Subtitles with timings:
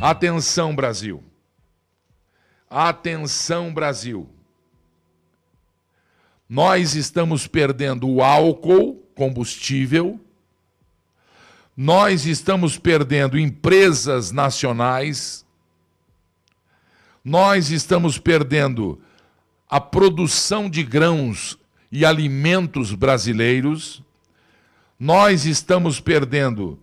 [0.00, 1.22] Atenção, Brasil.
[2.68, 4.28] Atenção, Brasil.
[6.48, 10.20] Nós estamos perdendo o álcool, combustível,
[11.76, 15.46] nós estamos perdendo empresas nacionais,
[17.24, 19.00] nós estamos perdendo
[19.68, 21.58] a produção de grãos
[21.92, 24.02] e alimentos brasileiros,
[24.98, 26.80] nós estamos perdendo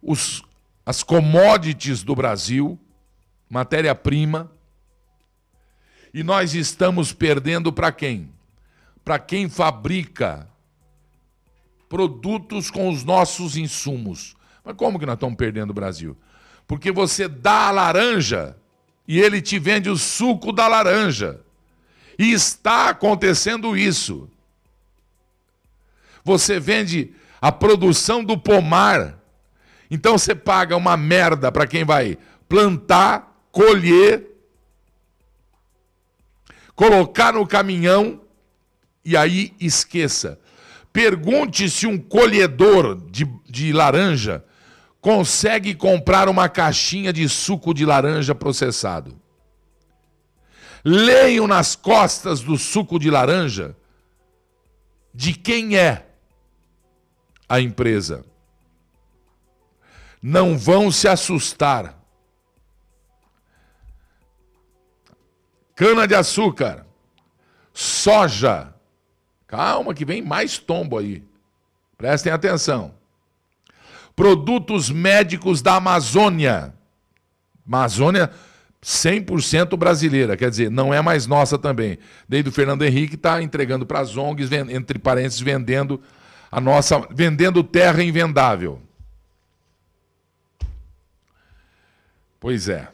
[0.00, 0.42] os
[0.86, 2.78] as commodities do Brasil,
[3.50, 4.52] matéria-prima,
[6.14, 8.30] e nós estamos perdendo para quem?
[9.04, 10.48] Para quem fabrica
[11.88, 14.36] produtos com os nossos insumos.
[14.64, 16.16] Mas como que nós estamos perdendo o Brasil?
[16.68, 18.56] Porque você dá a laranja
[19.08, 21.40] e ele te vende o suco da laranja.
[22.16, 24.30] E está acontecendo isso.
[26.26, 29.16] Você vende a produção do pomar
[29.90, 32.18] então você paga uma merda para quem vai
[32.48, 34.26] plantar, colher,
[36.74, 38.20] colocar no caminhão
[39.04, 40.38] e aí esqueça.
[40.92, 44.44] Pergunte se um colhedor de, de laranja
[45.00, 49.16] consegue comprar uma caixinha de suco de laranja processado.
[50.84, 53.76] Leiam nas costas do suco de laranja
[55.14, 56.05] de quem é
[57.48, 58.24] a empresa
[60.22, 61.94] não vão se assustar.
[65.74, 66.86] Cana de açúcar,
[67.72, 68.74] soja.
[69.46, 71.22] Calma que vem mais tombo aí.
[71.96, 72.94] Prestem atenção.
[74.16, 76.74] Produtos médicos da Amazônia.
[77.64, 78.30] Amazônia
[78.82, 81.98] 100% brasileira, quer dizer, não é mais nossa também.
[82.28, 86.00] Desde o Fernando Henrique está entregando para as ONGs, entre parênteses, vendendo
[86.50, 88.80] a nossa, vendendo terra invendável.
[92.38, 92.88] Pois é.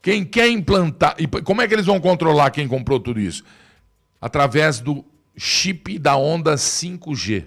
[0.00, 1.14] Quem quer implantar.
[1.18, 3.44] E como é que eles vão controlar quem comprou tudo isso?
[4.20, 5.04] Através do
[5.36, 7.46] chip da onda 5G.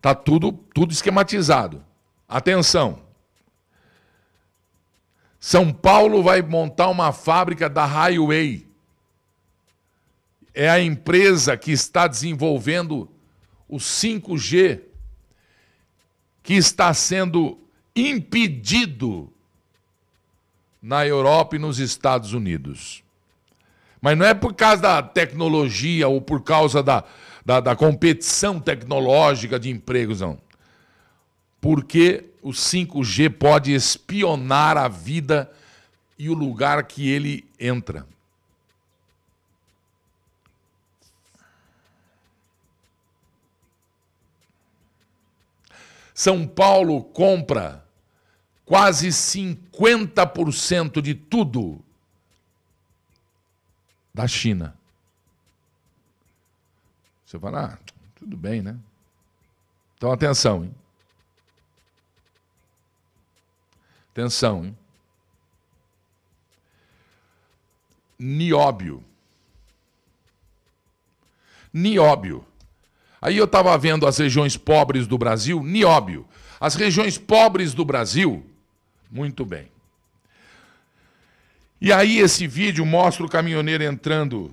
[0.00, 1.84] Tá tudo, tudo esquematizado.
[2.28, 3.07] Atenção.
[5.40, 8.66] São Paulo vai montar uma fábrica da Highway.
[10.52, 13.08] É a empresa que está desenvolvendo
[13.68, 14.80] o 5G,
[16.42, 17.58] que está sendo
[17.94, 19.32] impedido
[20.82, 23.04] na Europa e nos Estados Unidos.
[24.00, 27.04] Mas não é por causa da tecnologia ou por causa da,
[27.44, 30.38] da, da competição tecnológica de empregos, não.
[31.60, 35.50] Porque o 5G pode espionar a vida
[36.18, 38.06] e o lugar que ele entra.
[46.14, 47.86] São Paulo compra
[48.66, 51.80] quase 50% de tudo
[54.12, 54.76] da China.
[57.24, 57.78] Você fala, ah,
[58.16, 58.76] tudo bem, né?
[59.96, 60.74] Então atenção, hein?
[64.18, 64.76] Atenção, hein?
[68.18, 69.04] Nióbio.
[71.72, 72.44] Nióbio
[73.22, 76.26] Aí eu estava vendo as regiões pobres do Brasil, nióbio.
[76.60, 78.44] As regiões pobres do Brasil,
[79.10, 79.68] muito bem.
[81.80, 84.52] E aí esse vídeo mostra o caminhoneiro entrando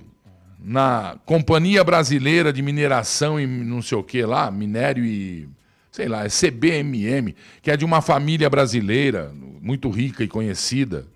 [0.58, 5.48] na Companhia Brasileira de Mineração e não sei o que lá, minério e
[5.96, 11.06] sei lá, é CBMM, que é de uma família brasileira muito rica e conhecida.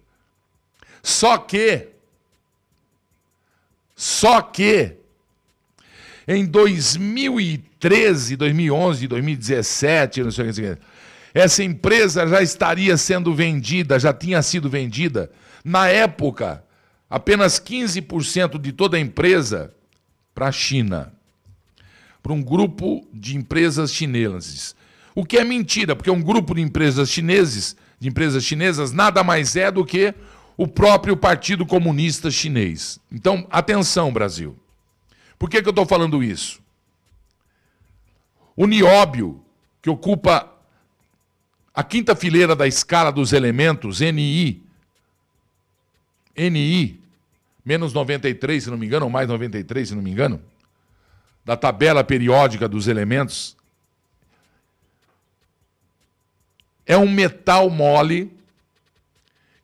[1.03, 1.89] Só que
[3.95, 4.97] só que
[6.27, 10.79] em 2013, 2011, 2017, não sei o que,
[11.35, 15.31] essa empresa já estaria sendo vendida, já tinha sido vendida.
[15.63, 16.65] Na época,
[17.11, 19.75] apenas 15% de toda a empresa
[20.35, 21.13] para a China,
[22.23, 24.75] para um grupo de empresas chinesas.
[25.15, 29.57] O que é mentira, porque um grupo de empresas chineses, de empresas chinesas, nada mais
[29.57, 30.15] é do que
[30.57, 33.01] o próprio Partido Comunista Chinês.
[33.11, 34.57] Então, atenção, Brasil.
[35.39, 36.61] Por que, que eu estou falando isso?
[38.55, 39.43] O nióbio,
[39.81, 40.53] que ocupa
[41.75, 44.63] a quinta fileira da escala dos elementos, NI,
[46.37, 47.01] NI,
[47.65, 50.43] menos 93, se não me engano, ou mais 93, se não me engano,
[51.45, 53.57] da tabela periódica dos elementos,
[56.87, 58.37] é um metal mole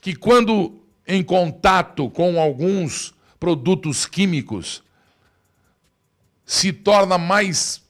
[0.01, 4.83] que, quando em contato com alguns produtos químicos,
[6.45, 7.83] se torna mais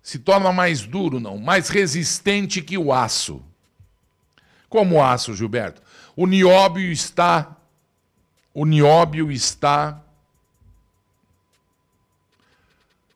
[0.00, 3.42] se torna mais duro, não, mais resistente que o aço.
[4.66, 5.82] Como o aço, Gilberto?
[6.16, 7.58] O nióbio está
[8.58, 10.02] o nióbio está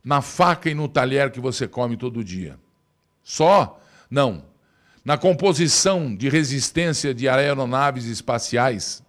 [0.04, 2.56] na faca e no talher que você come todo dia.
[3.24, 3.80] Só?
[4.08, 4.44] Não.
[5.04, 9.02] Na composição de resistência de aeronaves espaciais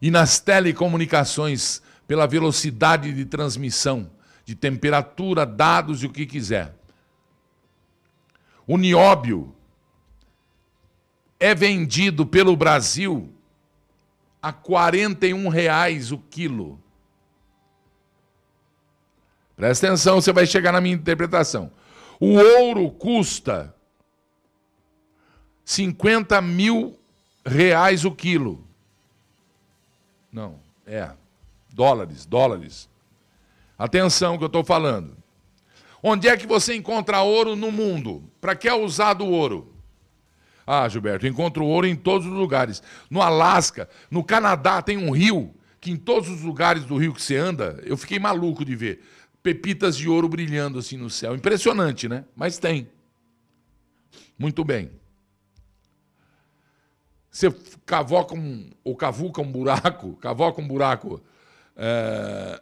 [0.00, 4.10] e nas telecomunicações pela velocidade de transmissão,
[4.46, 6.74] de temperatura, dados e o que quiser.
[8.66, 9.54] O nióbio
[11.38, 13.34] é vendido pelo Brasil
[14.42, 16.80] a 41 reais o quilo.
[19.56, 21.70] Presta atenção, você vai chegar na minha interpretação.
[22.20, 23.74] O ouro custa
[25.64, 26.98] 50 mil
[27.44, 28.64] reais o quilo.
[30.32, 31.10] Não, é.
[31.72, 32.88] Dólares, dólares.
[33.76, 35.16] Atenção que eu estou falando.
[36.02, 38.22] Onde é que você encontra ouro no mundo?
[38.40, 39.72] Para que é usado o ouro?
[40.70, 42.82] Ah, Gilberto, encontro ouro em todos os lugares.
[43.08, 47.22] No Alasca, no Canadá, tem um rio que em todos os lugares do rio que
[47.22, 49.02] você anda, eu fiquei maluco de ver
[49.42, 51.34] pepitas de ouro brilhando assim no céu.
[51.34, 52.26] Impressionante, né?
[52.36, 52.86] Mas tem.
[54.38, 54.90] Muito bem.
[57.30, 57.50] Você
[57.86, 61.22] cavoca um, ou cavuca um buraco, cavoca um buraco
[61.74, 62.60] é,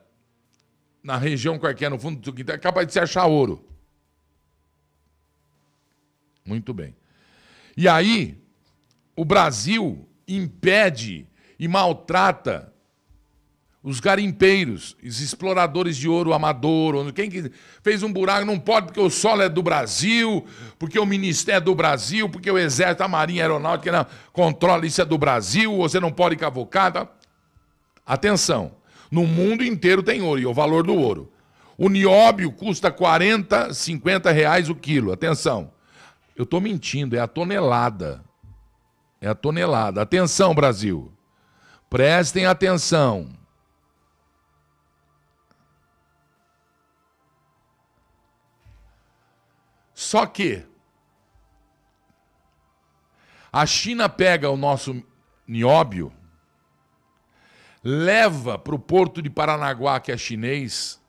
[1.02, 3.66] na região qualquer, no fundo do quintal, é capaz de se achar ouro.
[6.44, 6.94] Muito bem.
[7.76, 8.40] E aí,
[9.14, 11.26] o Brasil impede
[11.58, 12.72] e maltrata
[13.86, 17.30] os garimpeiros, os exploradores de ouro amador, quem
[17.84, 20.44] fez um buraco não pode porque o solo é do Brasil,
[20.76, 24.84] porque o ministério é do Brasil, porque o exército, a marinha a aeronáutica não, controla
[24.84, 26.92] isso é do Brasil, você não pode cavocar.
[26.92, 27.08] Tá?
[28.04, 28.72] Atenção,
[29.08, 31.32] no mundo inteiro tem ouro e o valor do ouro.
[31.78, 35.12] O nióbio custa 40, 50 reais o quilo.
[35.12, 35.70] Atenção.
[36.36, 38.22] Eu estou mentindo, é a tonelada.
[39.20, 40.02] É a tonelada.
[40.02, 41.12] Atenção, Brasil.
[41.88, 43.34] Prestem atenção.
[49.94, 50.62] Só que
[53.50, 55.02] a China pega o nosso
[55.48, 56.12] nióbio,
[57.82, 61.00] leva para o porto de Paranaguá, que é chinês,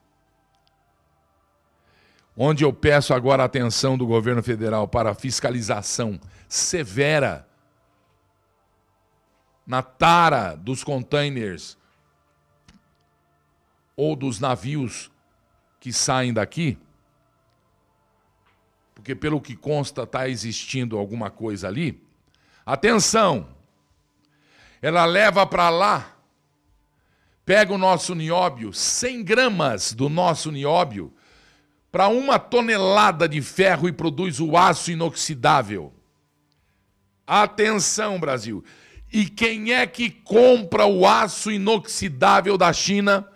[2.37, 7.47] onde eu peço agora a atenção do governo federal para fiscalização severa
[9.65, 11.75] na tara dos containers
[13.95, 15.11] ou dos navios
[15.79, 16.77] que saem daqui,
[18.93, 22.05] porque pelo que consta está existindo alguma coisa ali.
[22.63, 23.49] Atenção!
[24.79, 26.17] Ela leva para lá,
[27.43, 31.16] pega o nosso nióbio, 100 gramas do nosso nióbio,
[31.97, 35.91] para uma tonelada de ferro e produz o aço inoxidável.
[37.25, 38.63] Atenção, Brasil.
[39.11, 43.27] E quem é que compra o aço inoxidável da China?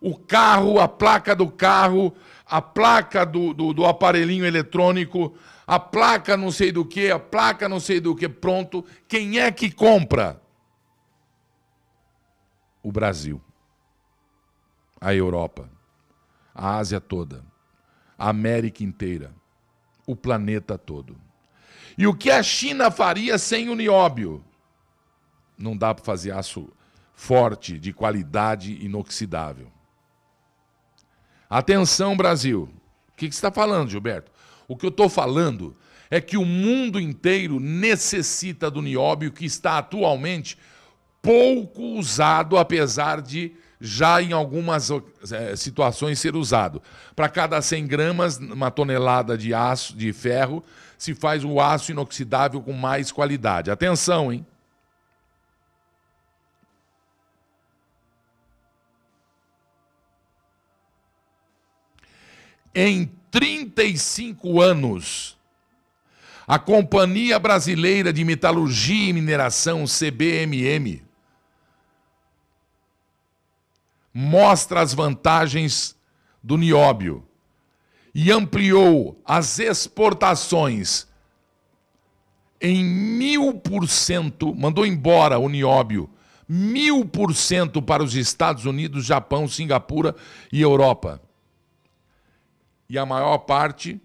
[0.00, 2.12] O carro, a placa do carro,
[2.44, 7.68] a placa do, do, do aparelhinho eletrônico, a placa não sei do que, a placa
[7.68, 8.84] não sei do que, pronto.
[9.06, 10.42] Quem é que compra?
[12.82, 13.40] O Brasil,
[15.00, 15.70] a Europa,
[16.52, 17.46] a Ásia toda
[18.18, 19.32] a América inteira,
[20.06, 21.16] o planeta todo.
[21.96, 24.44] E o que a China faria sem o nióbio?
[25.56, 26.68] Não dá para fazer aço
[27.14, 29.66] forte, de qualidade inoxidável.
[31.50, 32.68] Atenção, Brasil.
[33.08, 34.30] O que, você está falando, Gilberto?
[34.68, 35.76] O que eu estou falando
[36.10, 40.56] é que o mundo inteiro necessita do nióbio que está atualmente
[41.20, 44.90] pouco usado, apesar de já em algumas
[45.30, 46.82] é, situações ser usado.
[47.14, 50.64] Para cada 100 gramas, uma tonelada de aço, de ferro,
[50.96, 53.70] se faz o aço inoxidável com mais qualidade.
[53.70, 54.44] Atenção, hein?
[62.74, 65.36] Em 35 anos,
[66.46, 71.02] a Companhia Brasileira de Metalurgia e Mineração, CBMM,
[74.20, 75.96] mostra as vantagens
[76.42, 77.24] do nióbio
[78.12, 81.06] e ampliou as exportações
[82.60, 86.10] em mil por cento, mandou embora o nióbio,
[86.48, 90.16] mil por cento para os Estados Unidos, Japão, Singapura
[90.52, 91.22] e Europa.
[92.88, 94.00] E a maior parte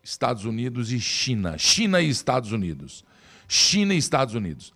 [0.00, 1.58] Estados Unidos e China.
[1.58, 3.04] China e Estados Unidos.
[3.48, 4.72] China e Estados Unidos.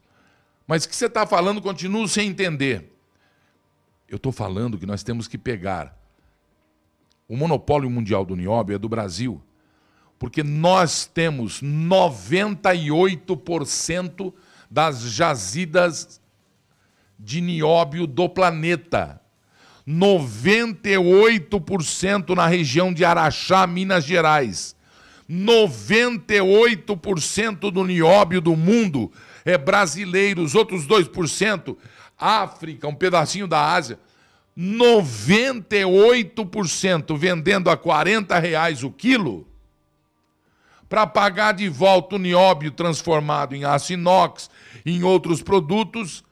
[0.67, 2.91] Mas o que você está falando, continuo sem entender.
[4.11, 5.97] Eu estou falando que nós temos que pegar
[7.29, 9.41] o monopólio mundial do nióbio é do Brasil,
[10.19, 14.35] porque nós temos 98%
[14.69, 16.21] das jazidas
[17.17, 19.21] de nióbio do planeta.
[19.87, 24.75] 98% na região de Araxá, Minas Gerais.
[25.31, 29.13] 98% do nióbio do mundo
[29.45, 31.77] é brasileiro, os outros 2%,
[32.21, 33.99] África, um pedacinho da Ásia.
[34.59, 39.47] 98% vendendo a 40 reais o quilo,
[40.89, 44.51] para pagar de volta o nióbio transformado em aço inox,
[44.85, 46.25] em outros produtos,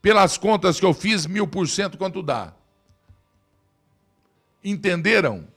[0.00, 2.54] pelas contas que eu fiz, mil por cento quanto dá.
[4.62, 5.48] Entenderam?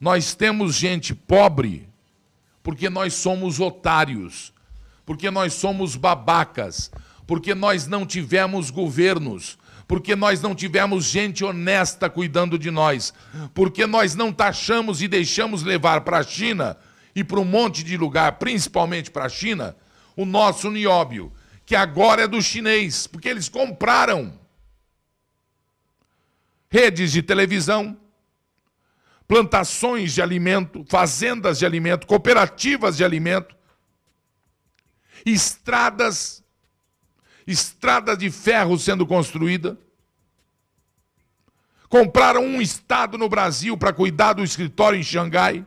[0.00, 1.88] Nós temos gente pobre
[2.62, 4.54] porque nós somos otários,
[5.04, 6.90] porque nós somos babacas,
[7.26, 13.12] porque nós não tivemos governos, porque nós não tivemos gente honesta cuidando de nós,
[13.52, 16.76] porque nós não taxamos e deixamos levar para a China
[17.14, 19.76] e para um monte de lugar, principalmente para a China,
[20.16, 21.32] o nosso nióbio,
[21.64, 24.38] que agora é do chinês, porque eles compraram
[26.68, 27.96] redes de televisão,
[29.26, 33.56] plantações de alimento, fazendas de alimento, cooperativas de alimento,
[35.24, 36.43] estradas
[37.46, 39.78] estrada de ferro sendo construída.
[41.88, 45.64] Compraram um estado no Brasil para cuidar do escritório em Xangai.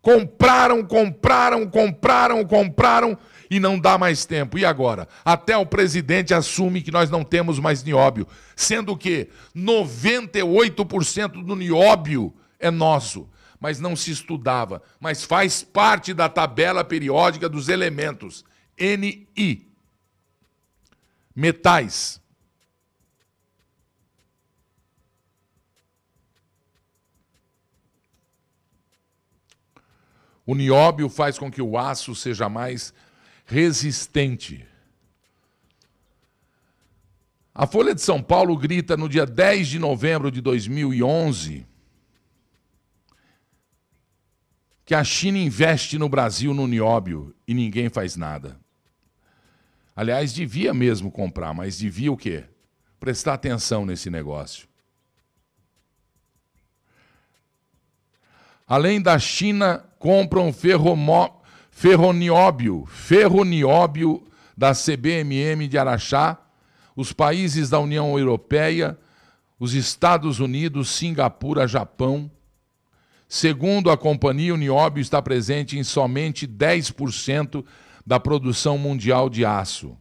[0.00, 3.18] Compraram, compraram, compraram, compraram
[3.50, 4.58] e não dá mais tempo.
[4.58, 5.08] E agora?
[5.24, 12.32] Até o presidente assume que nós não temos mais nióbio, sendo que 98% do nióbio
[12.58, 13.28] é nosso,
[13.60, 18.44] mas não se estudava, mas faz parte da tabela periódica dos elementos.
[18.78, 19.66] Ni.
[21.34, 22.20] Metais.
[30.44, 32.94] O nióbio faz com que o aço seja mais
[33.44, 34.66] resistente.
[37.54, 41.66] A Folha de São Paulo grita no dia 10 de novembro de 2011
[44.84, 48.56] que a China investe no Brasil no nióbio e ninguém faz nada.
[49.96, 52.44] Aliás, devia mesmo comprar, mas devia o quê?
[53.00, 54.68] Prestar atenção nesse negócio.
[58.66, 64.22] Além da China, compram ferromo, ferronióbio, ferronióbio
[64.54, 66.38] da CBMM de Araxá,
[66.94, 68.98] os países da União Europeia,
[69.58, 72.30] os Estados Unidos, Singapura, Japão.
[73.28, 77.64] Segundo a companhia, o nióbio está presente em somente 10%
[78.06, 79.98] da produção mundial de aço,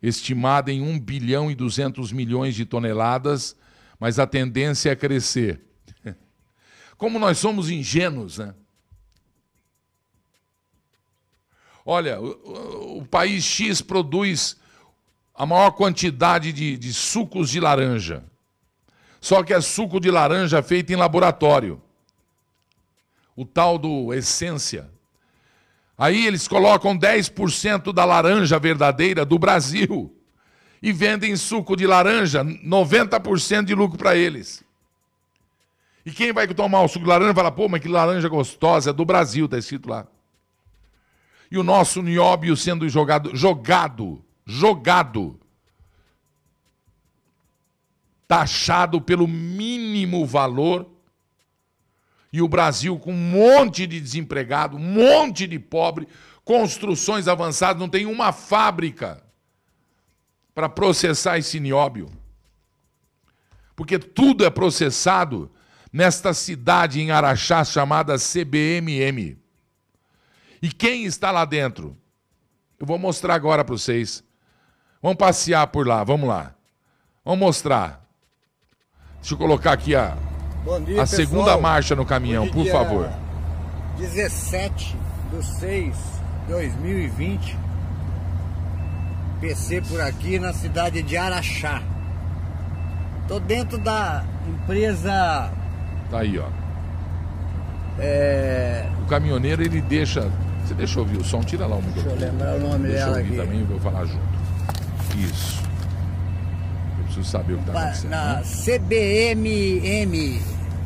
[0.00, 3.54] estimada em 1 bilhão e 200 milhões de toneladas,
[4.00, 5.60] mas a tendência é crescer.
[6.96, 8.54] Como nós somos ingênuos, né?
[11.84, 14.56] Olha, o, o, país X produz
[15.34, 18.24] a maior quantidade de, de sucos de laranja.
[19.20, 21.82] Só que é suco de laranja feito em laboratório.
[23.34, 24.90] O tal do essência.
[26.02, 30.12] Aí eles colocam 10% da laranja verdadeira do Brasil
[30.82, 34.64] e vendem suco de laranja, 90% de lucro para eles.
[36.04, 38.92] E quem vai tomar o suco de laranja fala, pô, mas que laranja gostosa, é
[38.92, 40.04] do Brasil, está escrito lá.
[41.48, 45.38] E o nosso nióbio sendo jogado, jogado, jogado,
[48.26, 50.90] taxado pelo mínimo valor
[52.32, 56.08] e o Brasil com um monte de desempregado, um monte de pobre,
[56.44, 59.22] construções avançadas, não tem uma fábrica
[60.54, 62.10] para processar esse nióbio.
[63.76, 65.50] Porque tudo é processado
[65.92, 69.36] nesta cidade em Araxá chamada CBMM.
[70.62, 71.96] E quem está lá dentro?
[72.78, 74.24] Eu vou mostrar agora para vocês.
[75.02, 76.54] Vamos passear por lá, vamos lá.
[77.24, 78.08] Vamos mostrar.
[79.20, 80.16] Deixa eu colocar aqui a,
[80.64, 81.06] Bom dia, a pessoal.
[81.06, 83.08] segunda marcha no caminhão, por favor.
[83.98, 84.96] 17
[85.32, 85.96] de 6
[86.46, 87.58] de 2020.
[89.40, 91.82] PC por aqui na cidade de Araxá.
[93.26, 95.50] Tô dentro da empresa.
[96.10, 96.46] Tá aí, ó.
[97.98, 98.86] É...
[99.02, 100.30] O caminhoneiro ele deixa.
[100.64, 101.40] Você deixa eu ouvir o som?
[101.40, 102.16] Tira lá o microfone.
[102.16, 103.48] Deixa eu lembrar o nome deixa dela eu ouvir aqui.
[103.48, 104.22] também, vou falar junto.
[105.18, 105.61] Isso
[107.12, 108.10] preciso saber o que está acontecendo.
[108.10, 108.42] Na né?
[108.42, 110.40] CBMM,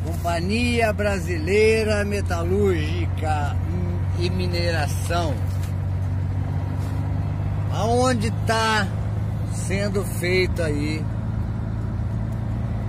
[0.05, 3.55] Companhia Brasileira Metalúrgica
[4.19, 5.33] e Mineração.
[7.71, 8.87] Aonde está
[9.53, 11.03] sendo feito aí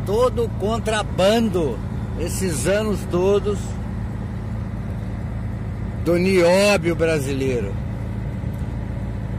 [0.07, 1.79] todo o contrabando
[2.19, 3.59] esses anos todos
[6.05, 7.75] do nióbio brasileiro.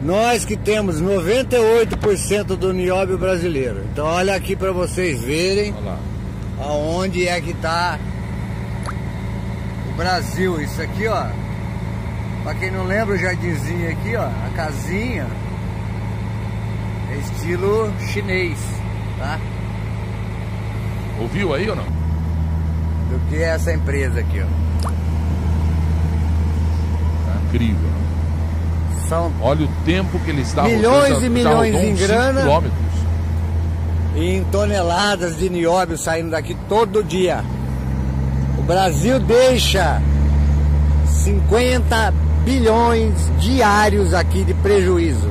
[0.02, 3.84] Nós que temos 98% do nióbio brasileiro.
[3.92, 5.74] Então olha aqui para vocês verem
[6.60, 8.00] aonde é que está
[9.90, 10.62] o Brasil.
[10.62, 11.26] Isso aqui, ó.
[12.44, 15.28] Para quem não lembra o jardinzinho aqui, ó, a casinha
[17.12, 18.58] é estilo chinês,
[19.18, 19.38] tá?
[21.20, 21.84] Ouviu aí ou não?
[21.84, 24.46] Do que é essa empresa aqui, ó.
[27.26, 27.99] Tá incrível.
[29.42, 32.42] Olha o tempo que ele está Milhões rodando, e milhões em grana.
[34.16, 37.44] E em toneladas de nióbio saindo daqui todo dia.
[38.58, 40.02] O Brasil deixa
[41.06, 42.12] 50
[42.44, 45.30] bilhões diários aqui de prejuízo.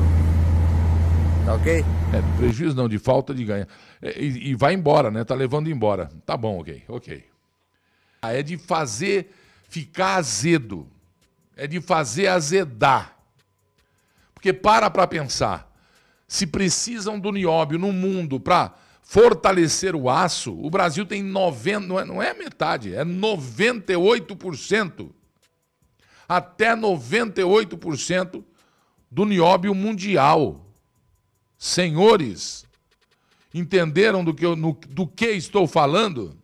[1.44, 1.84] Tá ok?
[2.12, 3.66] É, prejuízo não, de falta de ganho.
[4.00, 5.24] É, e, e, vai embora, né?
[5.24, 6.08] Tá levando embora.
[6.24, 7.24] Tá bom, ok, ok.
[8.22, 9.30] Ah, é de fazer
[9.68, 10.86] ficar azedo.
[11.56, 13.17] É de fazer azedar.
[14.38, 15.68] Porque para para pensar.
[16.28, 21.98] Se precisam do nióbio no mundo para fortalecer o aço, o Brasil tem 90, não
[21.98, 25.10] é, não é metade, é 98%.
[26.28, 28.44] Até 98%
[29.10, 30.64] do nióbio mundial.
[31.58, 32.64] Senhores,
[33.52, 36.38] entenderam do que, eu, no, do que estou falando?